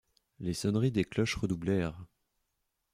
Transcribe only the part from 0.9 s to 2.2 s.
des cloches redoublèrent.